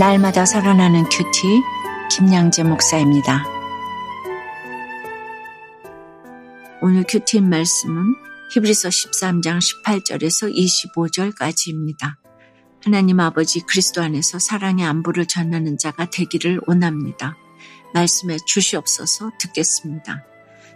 [0.00, 1.62] 날마다 살아나는 큐티
[2.10, 3.44] 김양재 목사입니다.
[6.80, 8.14] 오늘 큐티 말씀은
[8.50, 10.56] 히브리서 13장 18절에서
[10.96, 12.14] 25절까지입니다.
[12.82, 17.36] 하나님 아버지 그리스도 안에서 사랑의 안부를 전하는 자가 되기를 원합니다.
[17.92, 20.24] 말씀에 주시옵소서 듣겠습니다.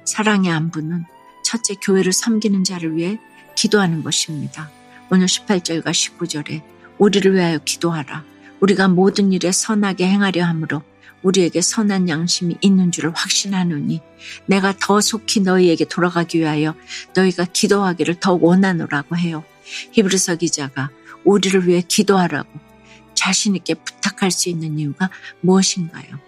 [0.05, 1.07] 사랑의 안부는
[1.43, 3.19] 첫째 교회를 섬기는 자를 위해
[3.57, 4.69] 기도하는 것입니다.
[5.11, 6.61] 오늘 18절과 19절에
[6.99, 8.34] 우리를 위하여 기도하라.
[8.65, 10.83] 우리가 모든 일에 선하게 행하려 함으로
[11.23, 14.01] 우리에게 선한 양심이 있는 줄을 확신하노니
[14.47, 16.75] 내가 더 속히 너희에게 돌아가기 위하여
[17.15, 19.45] 너희가 기도하기를 더 원하노라고 해요.
[19.93, 20.89] 히브리서 기자가
[21.25, 22.49] 우리를 위해 기도하라고
[23.13, 25.11] 자신 있게 부탁할 수 있는 이유가
[25.43, 26.19] 무엇인가요?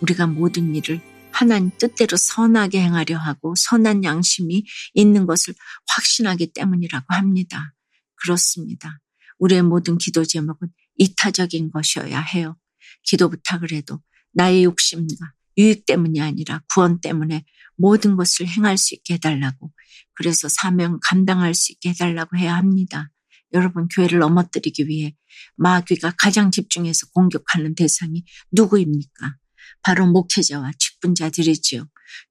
[0.00, 5.54] 우리가 모든 일을 하나님 뜻대로 선하게 행하려 하고 선한 양심이 있는 것을
[5.86, 7.72] 확신하기 때문이라고 합니다.
[8.16, 8.98] 그렇습니다.
[9.38, 12.56] 우리의 모든 기도 제목은 이타적인 것이어야 해요.
[13.02, 14.00] 기도 부탁을 해도
[14.32, 17.44] 나의 욕심과 유익 때문이 아니라 구원 때문에
[17.76, 19.72] 모든 것을 행할 수 있게 해달라고
[20.14, 23.10] 그래서 사명 감당할 수 있게 해달라고 해야 합니다.
[23.52, 25.14] 여러분 교회를 넘어뜨리기 위해
[25.56, 29.36] 마귀가 가장 집중해서 공격하는 대상이 누구입니까?
[29.82, 31.86] 바로 목회자와 직분자들이지요.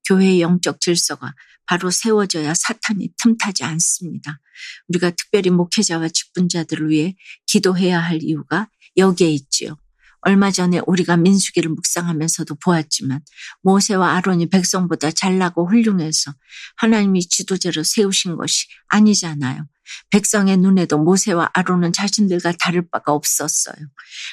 [0.06, 1.34] 교회의 영적 질서가
[1.66, 4.40] 바로 세워져야 사탄이 틈타지 않습니다.
[4.88, 7.14] 우리가 특별히 목회자와 직분자들을 위해
[7.46, 9.76] 기도해야 할 이유가 여기에 있지요.
[10.20, 13.20] 얼마 전에 우리가 민수기를 묵상하면서도 보았지만
[13.62, 16.34] 모세와 아론이 백성보다 잘나고 훌륭해서
[16.76, 19.66] 하나님이 지도자로 세우신 것이 아니잖아요.
[20.10, 23.76] 백성의 눈에도 모세와 아론은 자신들과 다를 바가 없었어요.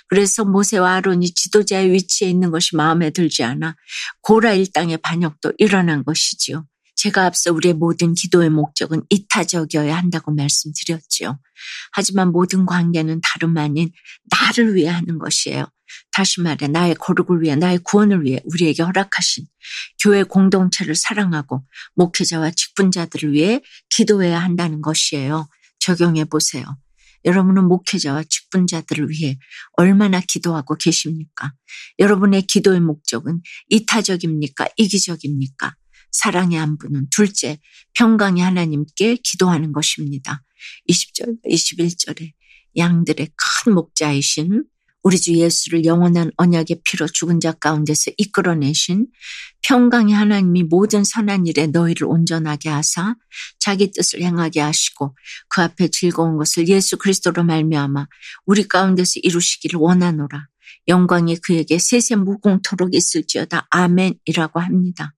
[0.07, 3.75] 그래서 모세와 아론이 지도자의 위치에 있는 것이 마음에 들지 않아
[4.21, 6.65] 고라 일당의 반역도 일어난 것이지요.
[6.95, 11.39] 제가 앞서 우리의 모든 기도의 목적은 이타적이어야 한다고 말씀드렸지요.
[11.91, 13.91] 하지만 모든 관계는 다름 아닌
[14.29, 15.65] 나를 위해 하는 것이에요.
[16.11, 19.45] 다시 말해 나의 거룩을 위해 나의 구원을 위해 우리에게 허락하신
[20.01, 21.63] 교회 공동체를 사랑하고
[21.95, 25.47] 목회자와 직분자들을 위해 기도해야 한다는 것이에요.
[25.79, 26.65] 적용해 보세요.
[27.25, 29.37] 여러분은 목회자와 직분자들을 위해
[29.73, 31.53] 얼마나 기도하고 계십니까?
[31.99, 34.67] 여러분의 기도의 목적은 이타적입니까?
[34.77, 35.75] 이기적입니까?
[36.11, 37.59] 사랑의 안부는 둘째,
[37.95, 40.43] 평강의 하나님께 기도하는 것입니다.
[40.89, 42.31] 20절, 21절에
[42.77, 44.63] 양들의 큰 목자이신
[45.05, 49.05] 우리 주 예수를 영원한 언약의 피로 죽은 자 가운데서 이끌어내신
[49.61, 53.15] 평강의 하나님이 모든 선한 일에 너희를 온전하게 하사
[53.59, 55.15] 자기 뜻을 행하게 하시고
[55.47, 58.07] 그 앞에 즐거운 것을 예수 그리스도로 말미암아
[58.47, 60.47] 우리 가운데서 이루시기를 원하노라.
[60.87, 65.13] 영광이 그에게 세세 무공토록 있을지어다 아멘이라고 합니다.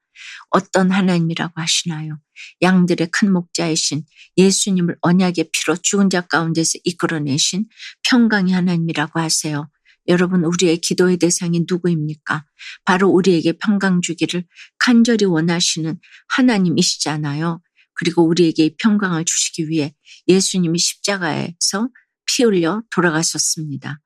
[0.50, 2.20] 어떤 하나님이라고 하시나요?
[2.62, 4.04] 양들의 큰 목자이신
[4.36, 7.68] 예수님을 언약의 피로 죽은 자 가운데서 이끌어내신
[8.04, 9.70] 평강의 하나님이라고 하세요.
[10.08, 12.46] 여러분, 우리의 기도의 대상이 누구입니까?
[12.86, 14.46] 바로 우리에게 평강 주기를
[14.80, 17.62] 간절히 원하시는 하나님이시잖아요.
[17.94, 19.94] 그리고 우리에게 평강을 주시기 위해
[20.28, 21.90] 예수님이 십자가에서
[22.26, 24.00] 피 흘려 돌아가셨습니다.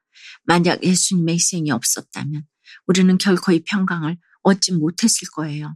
[0.44, 2.44] 만약 예수님의 희생이 없었다면
[2.88, 5.76] 우리는 결코 이 평강을 얻지 못했을 거예요.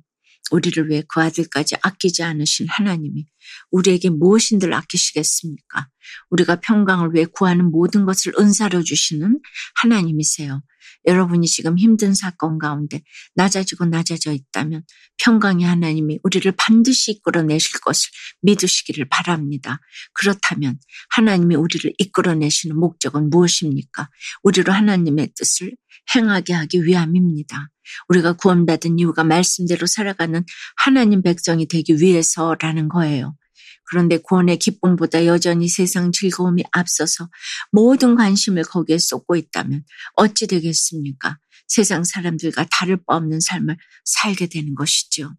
[0.51, 3.25] 우리를 위해 그 아들까지 아끼지 않으신 하나님이
[3.72, 5.88] 우리에게 무엇인들 아끼시겠습니까?
[6.29, 9.39] 우리가 평강을 위해 구하는 모든 것을 은사로 주시는
[9.81, 10.61] 하나님이세요.
[11.07, 13.01] 여러분이 지금 힘든 사건 가운데
[13.35, 14.84] 낮아지고 낮아져 있다면
[15.23, 18.09] 평강의 하나님이 우리를 반드시 이끌어내실 것을
[18.41, 19.79] 믿으시기를 바랍니다.
[20.13, 20.79] 그렇다면
[21.09, 24.09] 하나님이 우리를 이끌어내시는 목적은 무엇입니까?
[24.44, 25.75] 우리로 하나님의 뜻을
[26.16, 27.69] 행하게 하기 위함입니다.
[28.09, 30.44] 우리가 구원받은 이유가 말씀대로 살아가는
[30.75, 33.35] 하나님 백성이 되기 위해서라는 거예요.
[33.88, 37.29] 그런데 구원의 기쁨보다 여전히 세상 즐거움이 앞서서
[37.72, 39.84] 모든 관심을 거기에 쏟고 있다면
[40.16, 41.38] 어찌 되겠습니까?
[41.68, 45.35] 세상 사람들과 다를 바 없는 삶을 살게 되는 것이죠.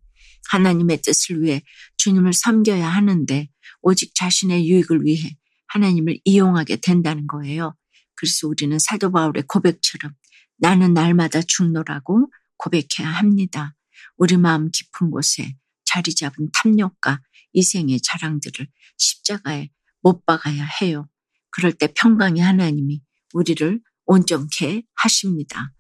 [0.51, 1.63] 하나님의 뜻을 위해
[1.99, 3.49] 주님을 섬겨야 하는데
[3.83, 5.37] 오직 자신의 유익을 위해
[5.69, 7.75] 하나님을 이용하게 된다는 거예요.
[8.15, 10.13] 그래서 우리는 사도 바울의 고백처럼
[10.59, 13.75] 나는 날마다 죽노라고 고백해야 합니다.
[14.17, 17.21] 우리 마음 깊은 곳에 자리 잡은 탐욕과
[17.53, 18.67] 이생의 자랑들을
[18.99, 19.71] 십자가에
[20.03, 21.09] 못 박아야 해요.
[21.51, 25.73] 그럴 때 평강의 하나님이 우리를 온전케 하십니다.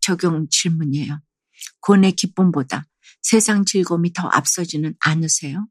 [0.00, 1.20] 적용 질문이에요.
[1.80, 2.86] 고의 기쁨보다
[3.22, 5.66] 세상 즐거움이 더 앞서지는 않으세요?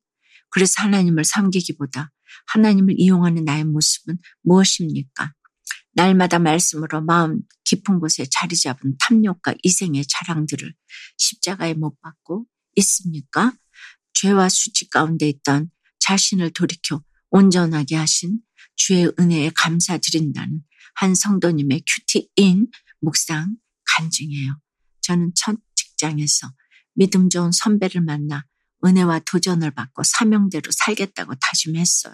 [0.50, 2.12] 그래서 하나님을 섬기기보다
[2.48, 5.34] 하나님을 이용하는 나의 모습은 무엇입니까?
[5.94, 7.42] 날마다 말씀으로 마음
[7.74, 10.76] 깊은 곳에 자리 잡은 탐욕과 이생의 자랑들을
[11.18, 13.54] 십자가에 못 박고 있습니까?
[14.14, 18.40] 죄와 수치 가운데 있던 자신을 돌이켜 온전하게 하신
[18.76, 20.62] 주의 은혜에 감사드린다는
[20.96, 22.68] 한 성도님의 큐티인
[23.02, 23.58] 묵상,
[23.96, 24.60] 간증해요.
[25.02, 26.54] 저는 첫 직장에서
[26.94, 28.46] 믿음 좋은 선배를 만나
[28.86, 32.14] 은혜와 도전을 받고 사명대로 살겠다고 다짐했어요.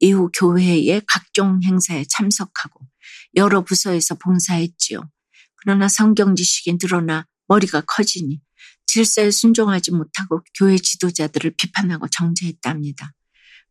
[0.00, 2.86] 이후 교회의 각종 행사에 참석하고
[3.34, 5.08] 여러 부서에서 봉사했지요.
[5.56, 8.40] 그러나 성경 지식이 늘어나 머리가 커지니
[8.86, 13.12] 질서에 순종하지 못하고 교회 지도자들을 비판하고 정죄했답니다.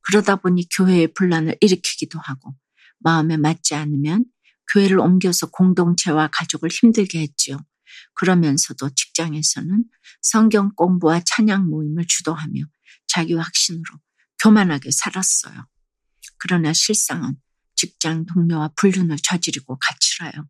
[0.02, 2.56] 그러다 보니 교회의 분란을 일으키기도 하고
[3.00, 4.26] 마음에 맞지 않으면
[4.74, 7.58] 교회를 옮겨서 공동체와 가족을 힘들게 했지요.
[8.16, 9.86] 그러면서도 직장에서는
[10.22, 12.62] 성경 공부와 찬양 모임을 주도하며
[13.08, 13.86] 자기 확신으로
[14.42, 15.68] 교만하게 살았어요.
[16.38, 17.38] 그러나 실상은
[17.86, 20.48] 직장 동료와 불륜을 저지르고 가출하여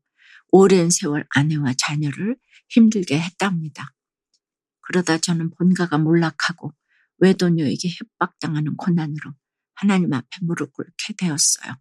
[0.51, 2.37] 오랜 세월 아내와 자녀를
[2.69, 3.93] 힘들게 했답니다.
[4.81, 6.71] 그러다 저는 본가가 몰락하고
[7.17, 9.33] 외도녀에게 협박당하는 고난으로
[9.73, 11.75] 하나님 앞에 무릎 꿇게 되었어요.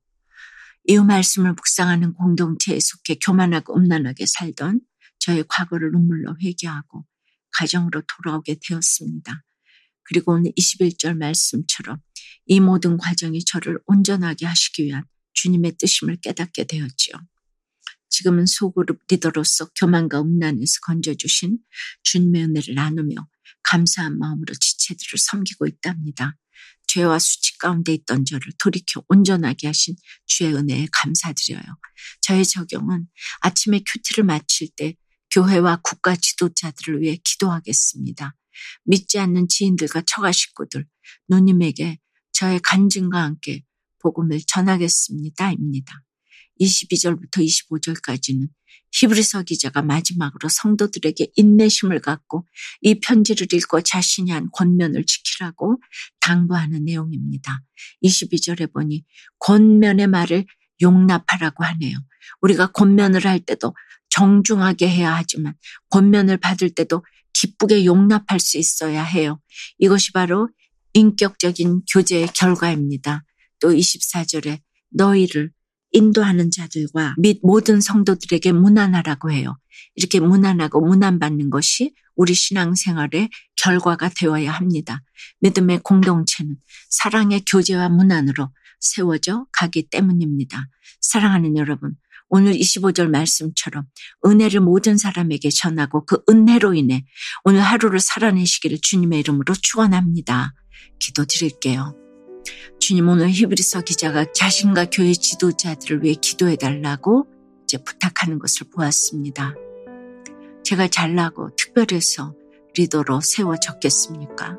[0.86, 4.80] 이후 말씀을 묵상하는 공동체에 속해 교만하고 음란하게 살던
[5.20, 7.06] 저의 과거를 눈물로 회개하고
[7.52, 9.44] 가정으로 돌아오게 되었습니다.
[10.02, 12.00] 그리고 오늘 21절 말씀처럼
[12.46, 15.04] 이 모든 과정이 저를 온전하게 하시기 위한
[15.34, 17.16] 주님의 뜻임을 깨닫게 되었지요.
[18.08, 21.58] 지금은 소그룹 리더로서 교만과 음란에서 건져주신
[22.04, 23.14] 주님의 은혜를 나누며
[23.64, 26.36] 감사한 마음으로 지체들을 섬기고 있답니다.
[26.86, 29.96] 죄와 수치 가운데 있던 저를 돌이켜 온전하게 하신
[30.26, 31.64] 주의 은혜에 감사드려요.
[32.20, 33.08] 저의 적용은
[33.40, 34.94] 아침에 큐티를 마칠 때
[35.32, 38.36] 교회와 국가 지도자들을 위해 기도하겠습니다.
[38.84, 40.86] 믿지 않는 지인들과 처가 식구들,
[41.28, 41.98] 누님에게
[42.32, 43.64] 저의 간증과 함께
[44.04, 45.52] 복음을 전하겠습니다.
[45.52, 46.02] 입니다.
[46.60, 48.48] 22절부터 25절까지는
[48.92, 52.46] 히브리서 기자가 마지막으로 성도들에게 인내심을 갖고
[52.82, 55.80] 이 편지를 읽고 자신이 한 권면을 지키라고
[56.20, 57.60] 당부하는 내용입니다.
[58.04, 59.04] 22절에 보니
[59.40, 60.44] 권면의 말을
[60.80, 61.96] 용납하라고 하네요.
[62.42, 63.74] 우리가 권면을 할 때도
[64.10, 65.54] 정중하게 해야 하지만
[65.90, 69.40] 권면을 받을 때도 기쁘게 용납할 수 있어야 해요.
[69.78, 70.48] 이것이 바로
[70.92, 73.24] 인격적인 교제의 결과입니다.
[73.60, 74.60] 또 24절에
[74.90, 75.50] 너희를
[75.92, 79.56] 인도하는 자들과 및 모든 성도들에게 무난하라고 해요.
[79.94, 85.02] 이렇게 무난하고 무난받는 것이 우리 신앙생활의 결과가 되어야 합니다.
[85.40, 86.56] 믿음의 공동체는
[86.90, 90.68] 사랑의 교제와 무난으로 세워져 가기 때문입니다.
[91.00, 91.94] 사랑하는 여러분,
[92.28, 93.84] 오늘 25절 말씀처럼
[94.26, 97.04] 은혜를 모든 사람에게 전하고 그 은혜로 인해
[97.44, 100.52] 오늘 하루를 살아내시기를 주님의 이름으로 축원합니다.
[100.98, 101.94] 기도드릴게요.
[102.86, 107.26] 주님 오늘 히브리서 기자가 자신과 교회 지도자들을 위해 기도해 달라고
[107.62, 109.54] 이제 부탁하는 것을 보았습니다.
[110.64, 112.34] 제가 잘나고 특별해서
[112.76, 114.58] 리더로 세워졌겠습니까?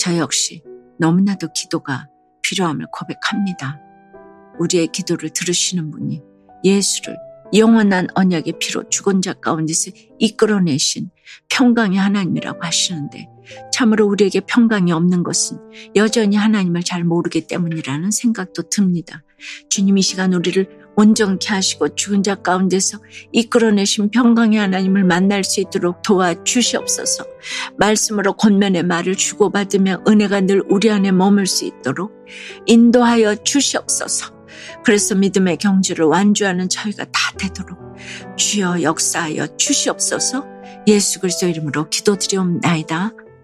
[0.00, 0.64] 저 역시
[0.98, 2.08] 너무나도 기도가
[2.42, 3.78] 필요함을 고백합니다.
[4.58, 6.22] 우리의 기도를 들으시는 분이
[6.64, 7.16] 예수를
[7.54, 11.08] 영원한 언약의 피로 죽은 자 가운데서 이끌어내신
[11.50, 13.28] 평강의 하나님이라고 하시는데
[13.72, 15.58] 참으로 우리에게 평강이 없는 것은
[15.96, 19.22] 여전히 하나님을 잘 모르기 때문이라는 생각도 듭니다.
[19.68, 22.98] 주님 이 시간 우리를 온전케 하시고 죽은 자 가운데서
[23.32, 27.24] 이끌어내신 평강의 하나님을 만날 수 있도록 도와주시옵소서.
[27.78, 32.12] 말씀으로 권면의 말을 주고받으며 은혜가 늘 우리 안에 머물 수 있도록
[32.66, 34.34] 인도하여 주시옵소서.
[34.84, 37.78] 그래서 믿음의 경주를 완주하는 저희가 다 되도록
[38.36, 40.46] 주여 역사하여 주시옵소서
[40.86, 43.12] 예수 그리스도 이름으로 기도드리옵나이다.